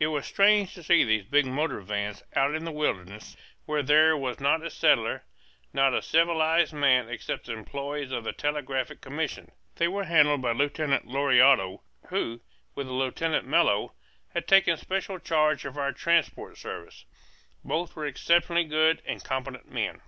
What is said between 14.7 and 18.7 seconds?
special charge of our transport service; both were exceptionally